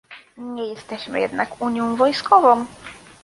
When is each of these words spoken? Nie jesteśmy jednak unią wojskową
Nie 0.37 0.65
jesteśmy 0.67 1.19
jednak 1.19 1.61
unią 1.61 1.95
wojskową 1.95 2.65